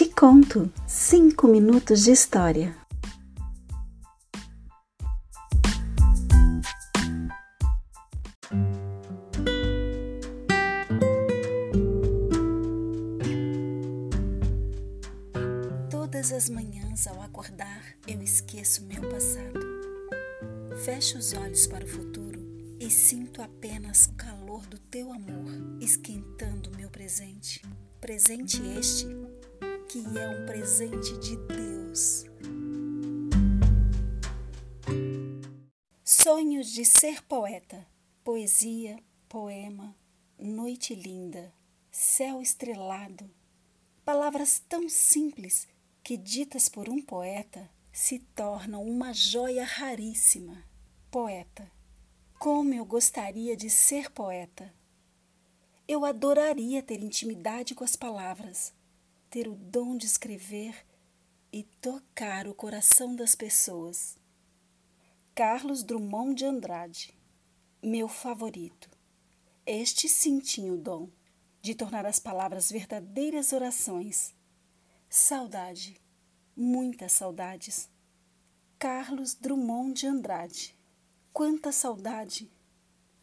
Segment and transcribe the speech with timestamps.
[0.00, 2.74] Te conto cinco minutos de história.
[15.90, 19.60] Todas as manhãs ao acordar eu esqueço meu passado.
[20.82, 22.40] Fecho os olhos para o futuro
[22.80, 27.60] e sinto apenas o calor do teu amor esquentando meu presente.
[28.00, 29.06] Presente este
[29.90, 32.24] que é um presente de Deus.
[36.04, 37.84] Sonhos de ser poeta,
[38.22, 39.96] poesia, poema,
[40.38, 41.52] noite linda,
[41.90, 43.28] céu estrelado,
[44.04, 45.66] palavras tão simples
[46.04, 50.62] que, ditas por um poeta, se tornam uma joia raríssima.
[51.10, 51.68] Poeta,
[52.38, 54.72] como eu gostaria de ser poeta!
[55.88, 58.72] Eu adoraria ter intimidade com as palavras
[59.30, 60.84] ter o dom de escrever
[61.52, 64.18] e tocar o coração das pessoas.
[65.34, 67.14] Carlos Drummond de Andrade,
[67.80, 68.90] meu favorito.
[69.64, 71.08] Este sim tinha o dom
[71.62, 74.34] de tornar as palavras verdadeiras orações.
[75.08, 76.00] Saudade,
[76.56, 77.88] muitas saudades.
[78.78, 80.76] Carlos Drummond de Andrade.
[81.32, 82.50] Quanta saudade!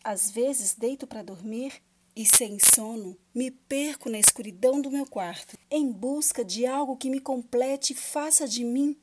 [0.01, 1.81] Às vezes deito para dormir
[2.17, 7.11] e sem sono, me perco na escuridão do meu quarto, em busca de algo que
[7.11, 8.97] me complete e faça de mim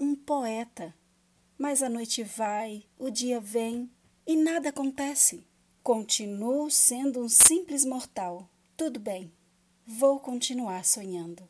[0.00, 0.92] um poeta.
[1.56, 3.88] Mas a noite vai, o dia vem
[4.26, 5.46] e nada acontece.
[5.80, 8.50] Continuo sendo um simples mortal.
[8.76, 9.32] Tudo bem,
[9.86, 11.48] vou continuar sonhando.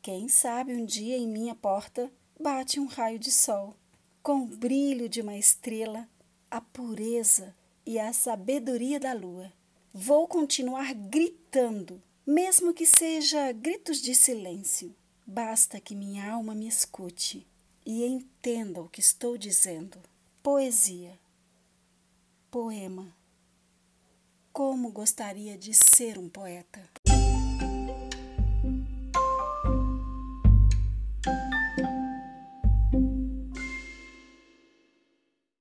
[0.00, 3.76] Quem sabe um dia em minha porta bate um raio de sol,
[4.22, 6.08] com o brilho de uma estrela,
[6.50, 9.52] a pureza e a sabedoria da lua.
[9.98, 14.94] Vou continuar gritando, mesmo que seja gritos de silêncio.
[15.26, 17.46] Basta que minha alma me escute
[17.84, 19.98] e entenda o que estou dizendo.
[20.42, 21.18] Poesia,
[22.50, 23.10] poema.
[24.52, 26.86] Como gostaria de ser um poeta.